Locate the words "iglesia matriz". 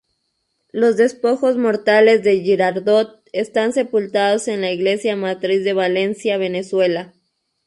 4.71-5.63